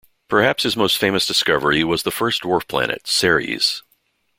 Perhaps 0.27 0.63
his 0.63 0.75
most 0.75 0.97
famous 0.97 1.27
discovery 1.27 1.83
was 1.83 2.01
the 2.01 2.09
first 2.09 2.41
dwarf 2.41 2.67
planet, 2.67 3.05
Ceres. 3.05 3.83